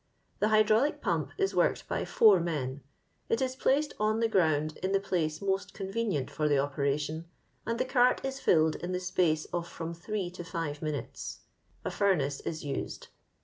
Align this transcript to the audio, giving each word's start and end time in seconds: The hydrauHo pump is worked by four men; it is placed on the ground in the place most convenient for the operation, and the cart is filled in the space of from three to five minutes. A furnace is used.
The 0.39 0.47
hydrauHo 0.47 0.99
pump 0.99 1.29
is 1.37 1.53
worked 1.53 1.87
by 1.87 2.05
four 2.05 2.39
men; 2.39 2.81
it 3.29 3.39
is 3.39 3.55
placed 3.55 3.93
on 3.99 4.19
the 4.19 4.27
ground 4.27 4.79
in 4.81 4.93
the 4.93 4.99
place 4.99 5.43
most 5.43 5.75
convenient 5.75 6.31
for 6.31 6.47
the 6.49 6.57
operation, 6.57 7.25
and 7.67 7.79
the 7.79 7.85
cart 7.85 8.19
is 8.25 8.39
filled 8.39 8.75
in 8.77 8.93
the 8.93 8.99
space 8.99 9.45
of 9.53 9.67
from 9.67 9.93
three 9.93 10.31
to 10.31 10.43
five 10.43 10.81
minutes. 10.81 11.41
A 11.85 11.91
furnace 11.91 12.39
is 12.39 12.63
used. 12.65 13.09